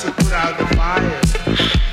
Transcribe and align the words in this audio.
to 0.00 0.10
put 0.12 0.32
out 0.32 0.58
the 0.58 0.76
fire. 0.76 1.91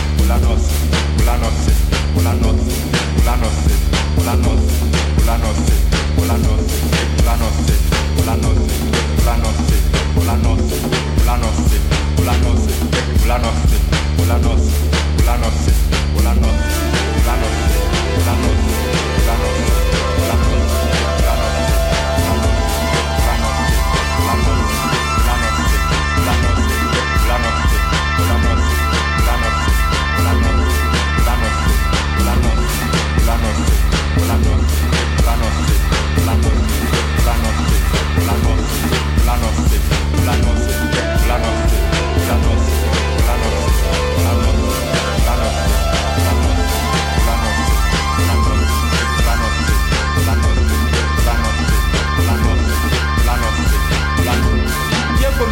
Ulanos, 0.31 0.61
Ulanos, 1.19 1.65
Ulanos, 2.15 2.45
Ulanos, 3.17 3.51
Ulanos. 4.17 4.71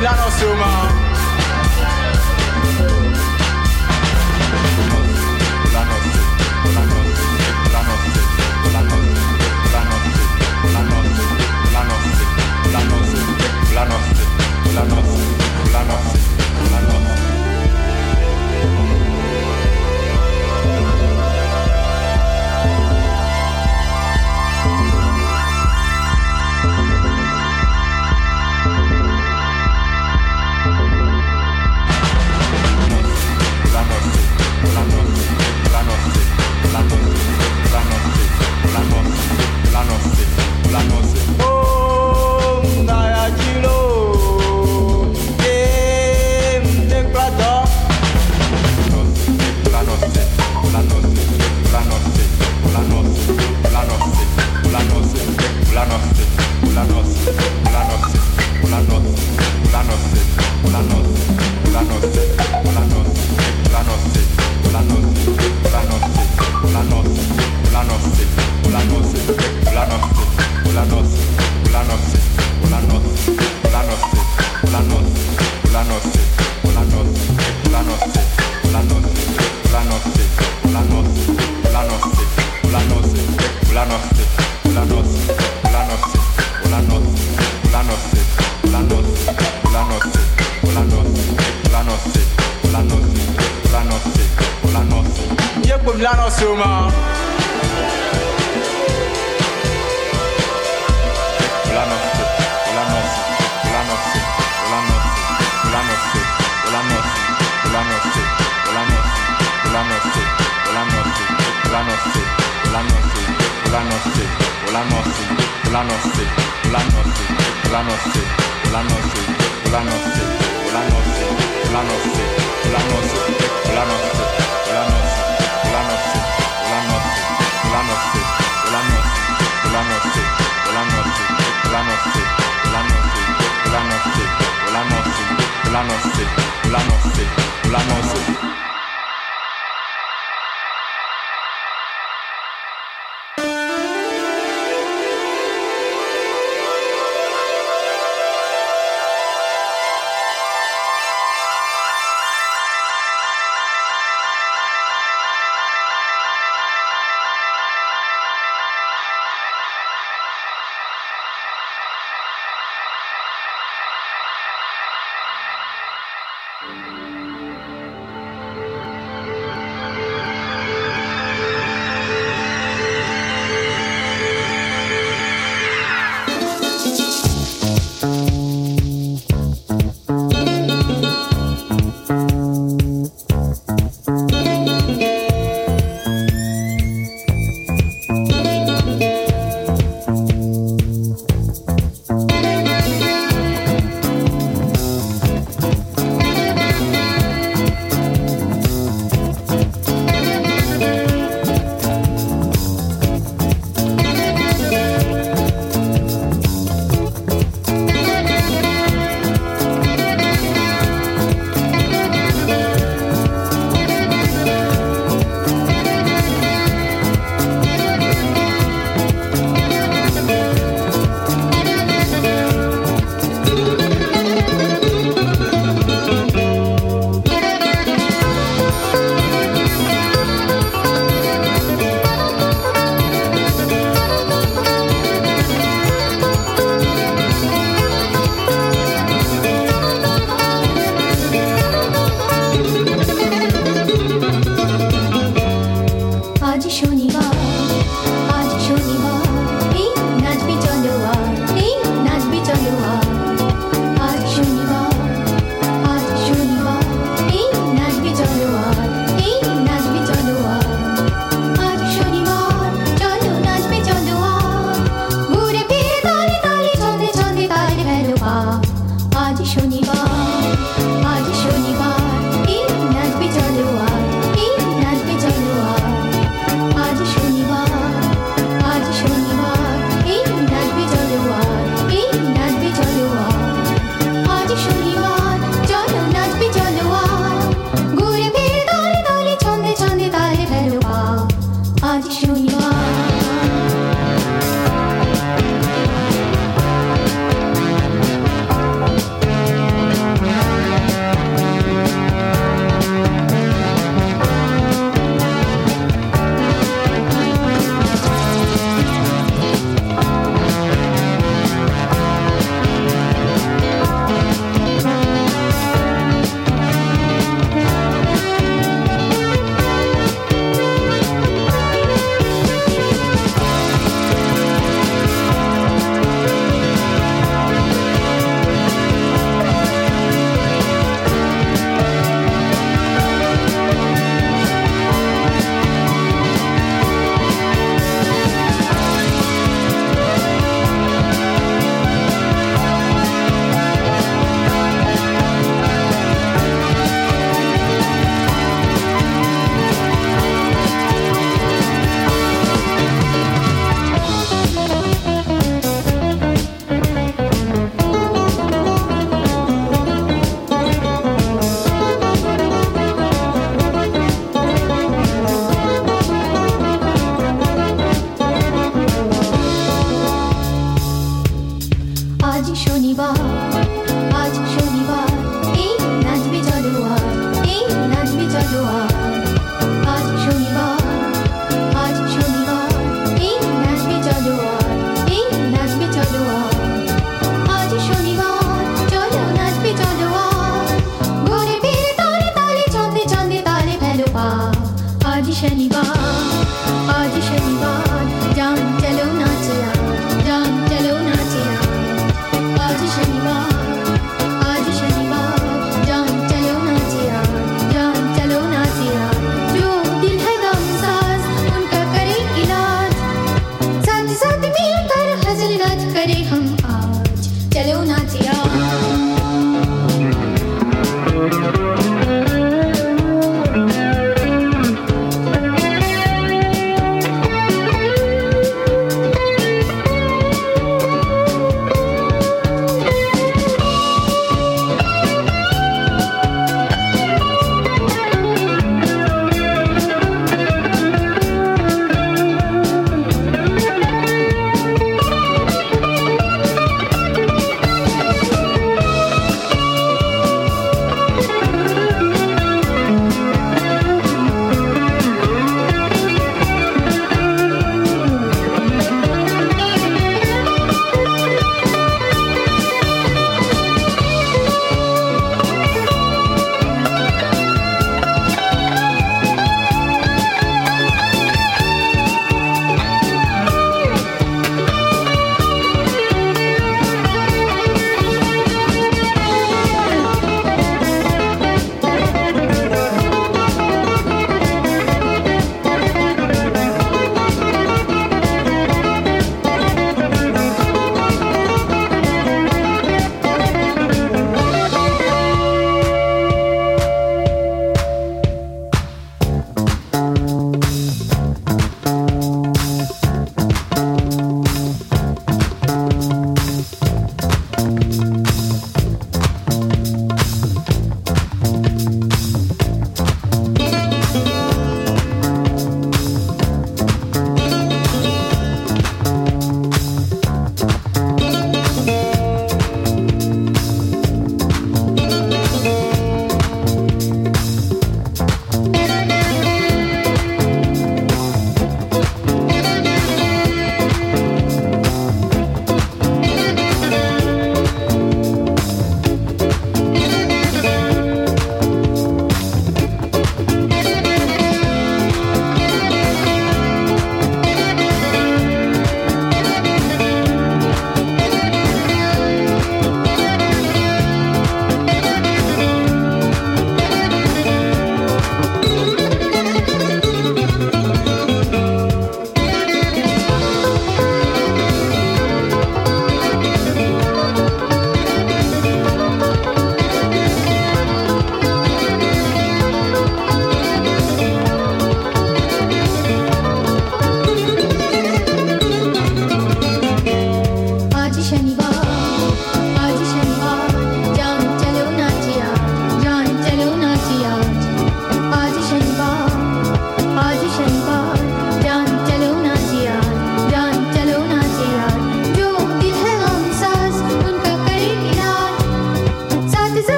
la 0.00 0.12
noche 0.12 0.44
humana. 0.46 0.97
la 14.78 14.84
noche. 14.84 15.27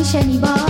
position, 0.00 0.30
he 0.30 0.38
bought. 0.38 0.69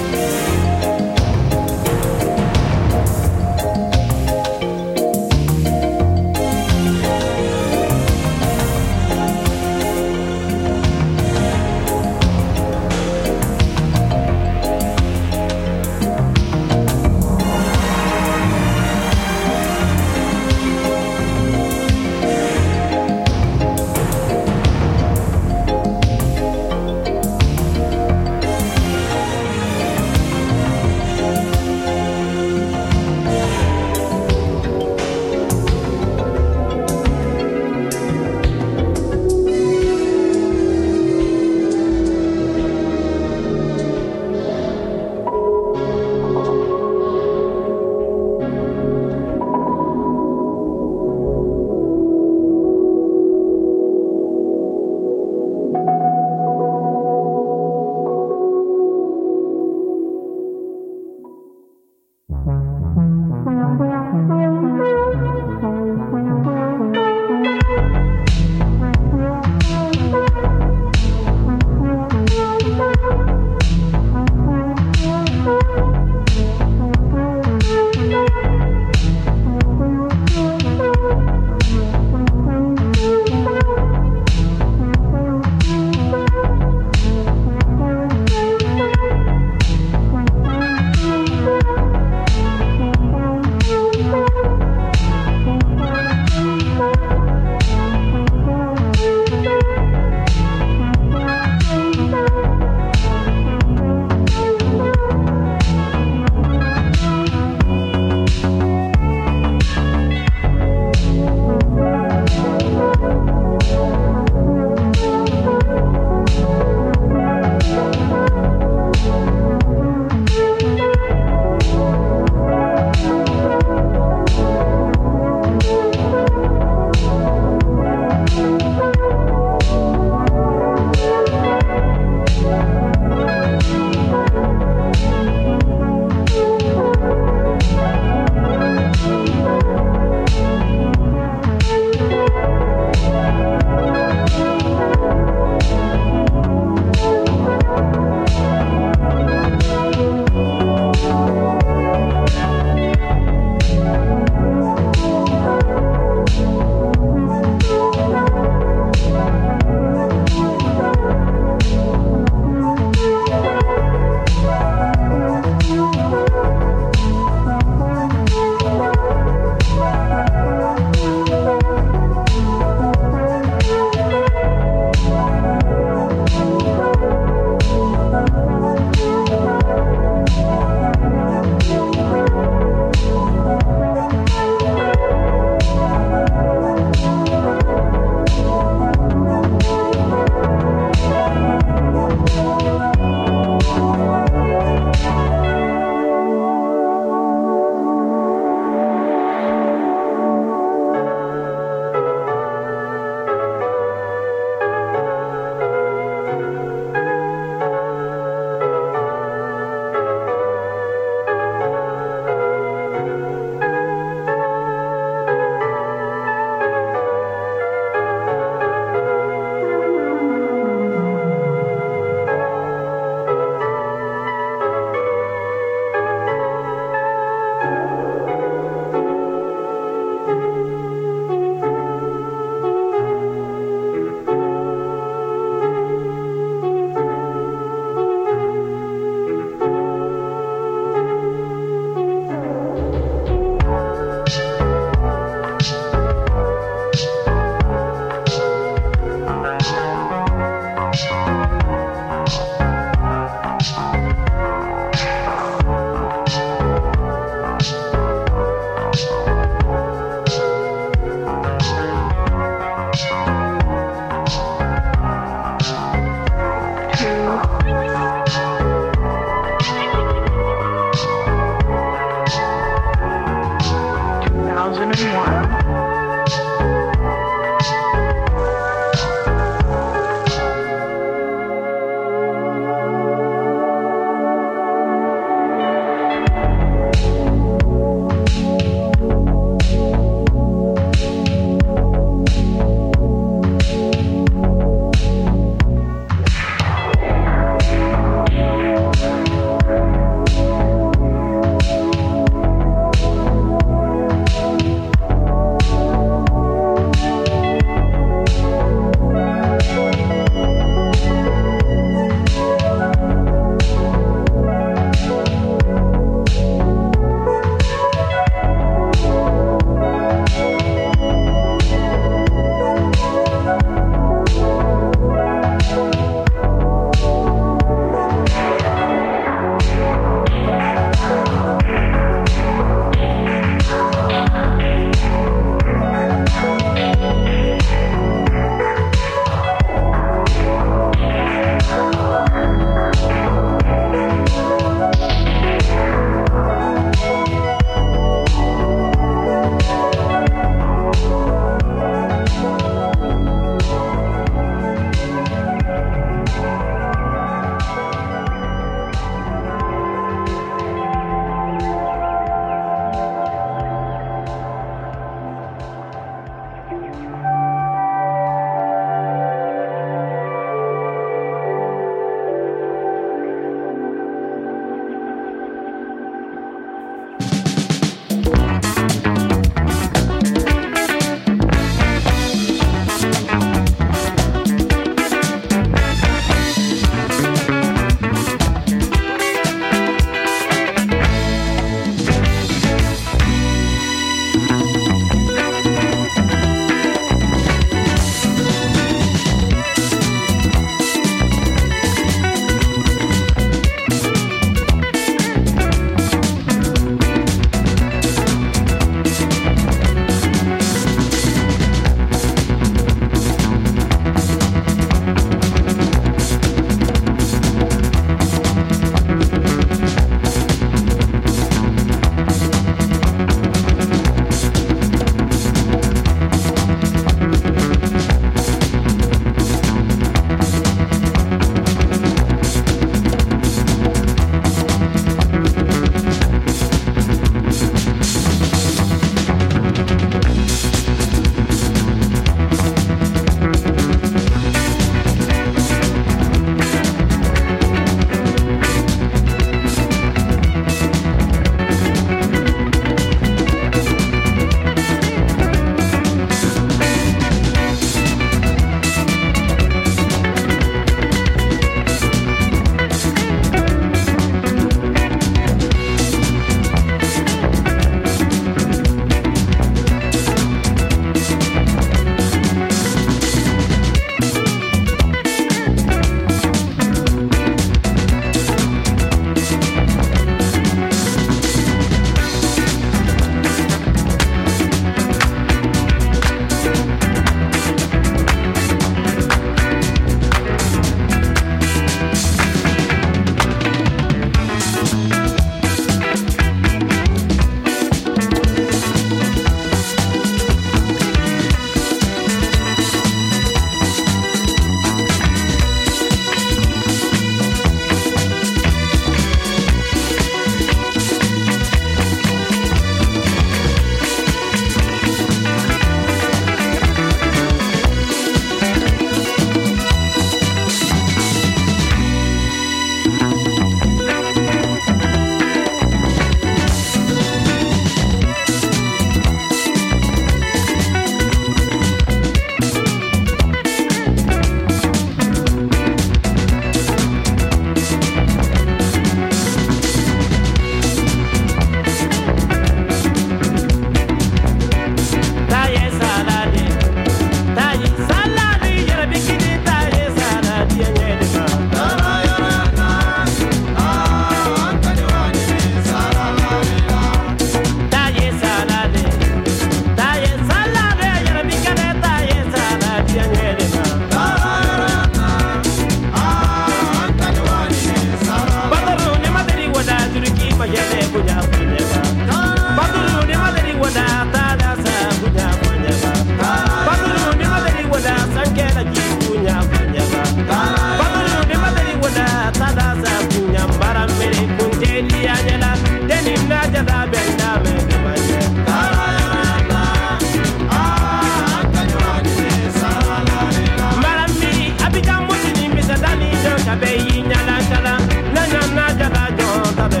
yinyala 597.08 597.56
jala, 597.70 597.94
la 598.34 598.42
nyam 598.52 598.70
na 598.76 598.86
jala 598.98 599.22
jɔn 599.38 599.74
ta 599.76 599.84
bɛ 599.92 600.00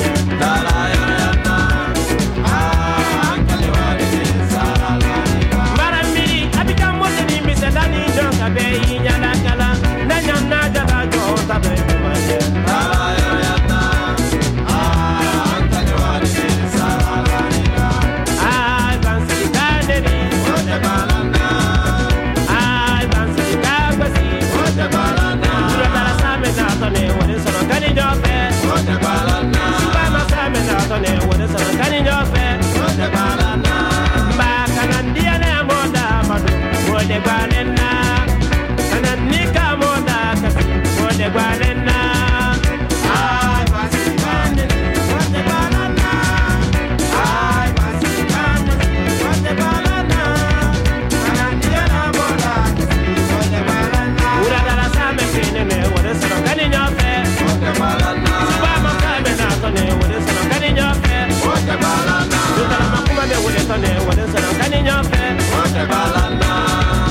jɛ. 0.00 0.19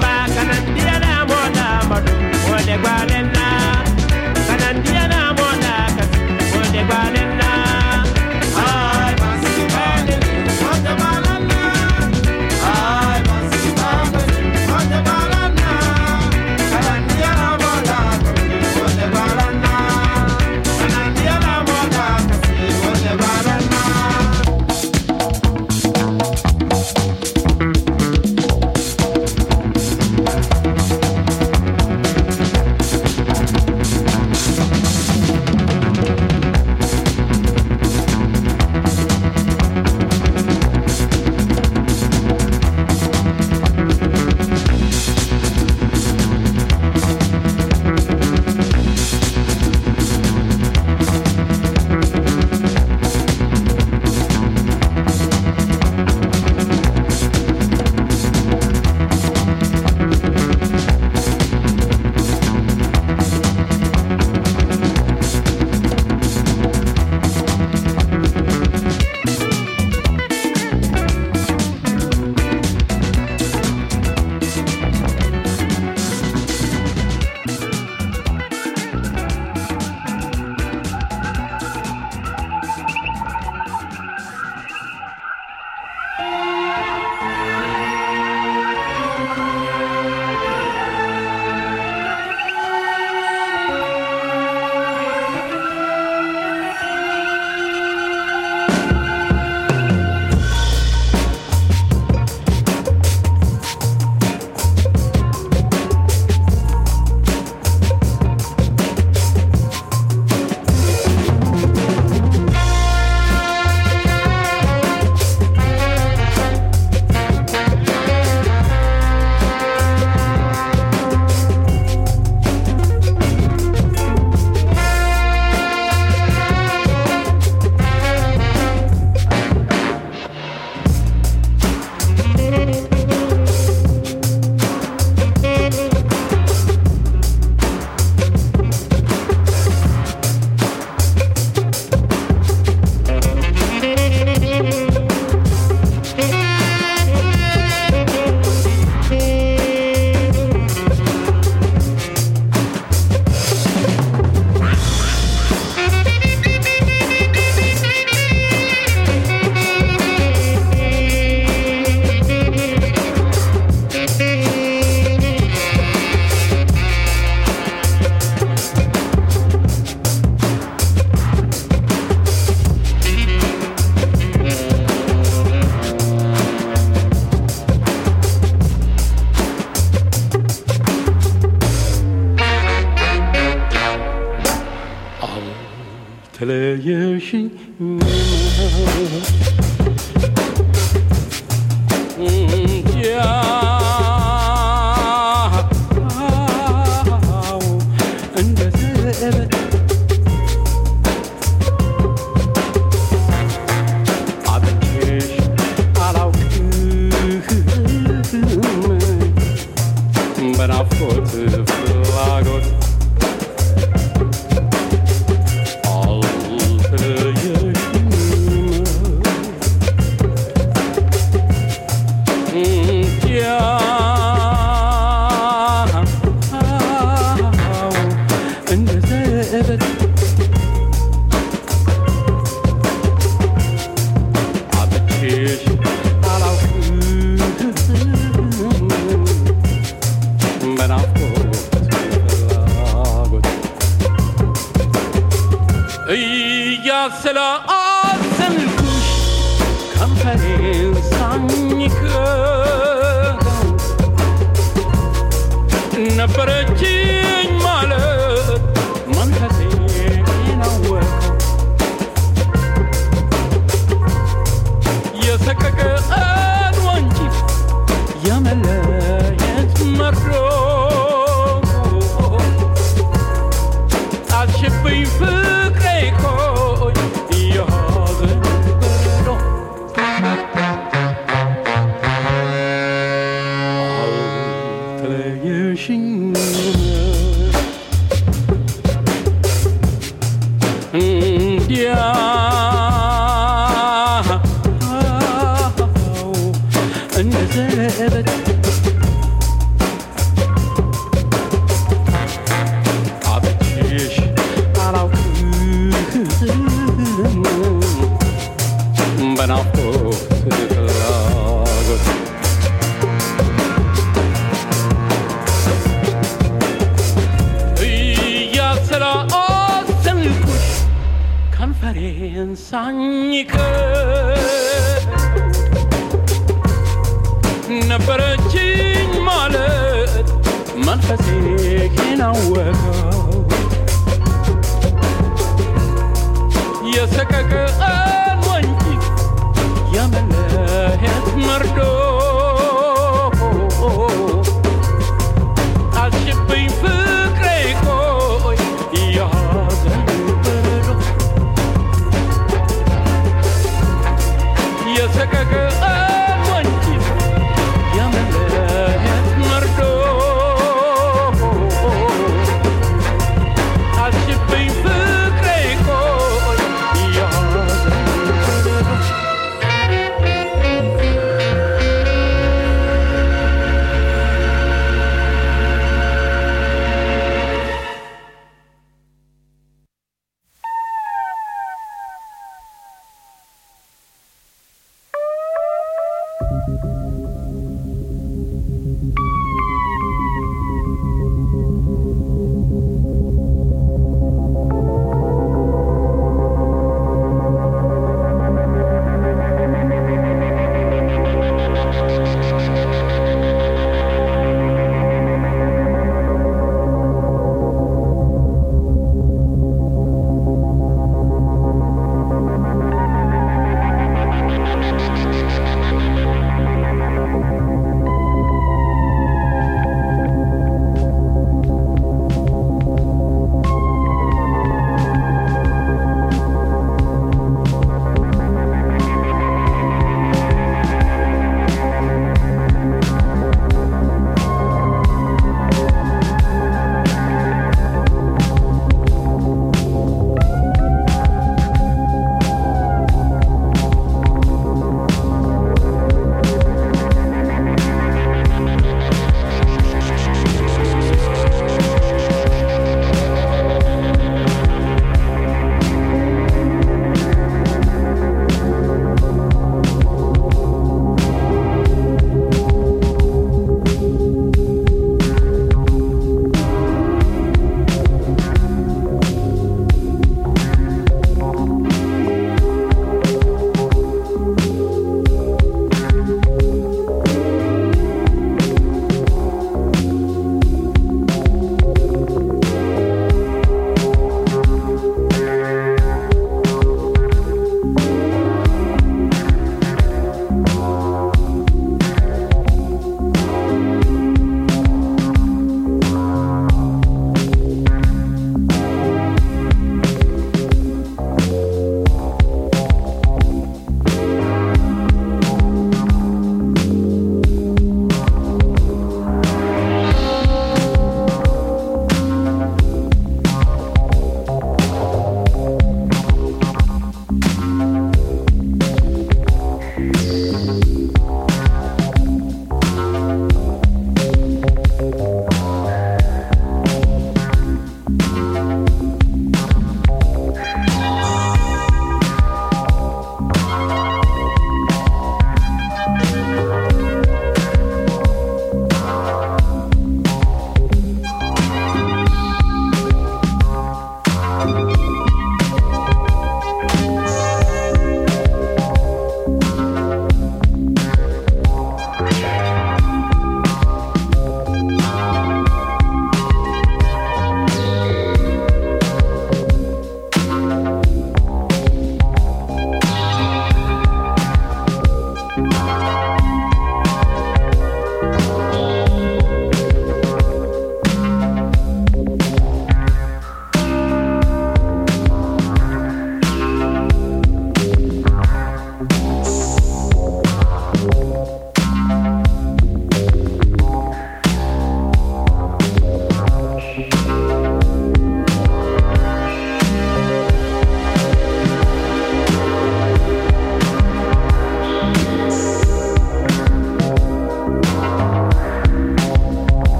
Back 0.00 0.30
and 0.36 0.50
I'm 0.52 0.74
dear, 0.74 1.00
I'm 1.00 1.28
what 1.30 3.23